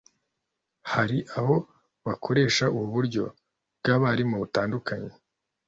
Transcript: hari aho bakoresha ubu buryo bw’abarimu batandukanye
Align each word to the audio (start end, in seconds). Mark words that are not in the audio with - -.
hari 0.91 1.17
aho 1.37 1.55
bakoresha 2.05 2.63
ubu 2.75 2.87
buryo 2.95 3.23
bw’abarimu 3.79 4.35
batandukanye 4.43 5.11